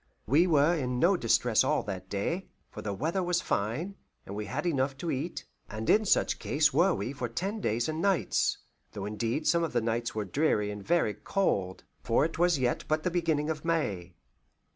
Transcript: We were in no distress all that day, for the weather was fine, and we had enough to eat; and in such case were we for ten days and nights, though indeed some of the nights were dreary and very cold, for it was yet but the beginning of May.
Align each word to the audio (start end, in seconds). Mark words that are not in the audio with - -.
We 0.25 0.47
were 0.47 0.73
in 0.75 0.97
no 0.97 1.15
distress 1.15 1.63
all 1.63 1.83
that 1.83 2.09
day, 2.09 2.47
for 2.71 2.81
the 2.81 2.91
weather 2.91 3.21
was 3.21 3.39
fine, 3.39 3.97
and 4.25 4.35
we 4.35 4.45
had 4.47 4.65
enough 4.65 4.97
to 4.97 5.11
eat; 5.11 5.45
and 5.69 5.87
in 5.91 6.05
such 6.05 6.39
case 6.39 6.73
were 6.73 6.95
we 6.95 7.13
for 7.13 7.29
ten 7.29 7.59
days 7.61 7.87
and 7.87 8.01
nights, 8.01 8.57
though 8.93 9.05
indeed 9.05 9.45
some 9.45 9.63
of 9.63 9.73
the 9.73 9.79
nights 9.81 10.15
were 10.15 10.25
dreary 10.25 10.71
and 10.71 10.81
very 10.83 11.13
cold, 11.13 11.83
for 12.01 12.25
it 12.25 12.39
was 12.39 12.57
yet 12.57 12.83
but 12.87 13.03
the 13.03 13.11
beginning 13.11 13.51
of 13.51 13.63
May. 13.63 14.15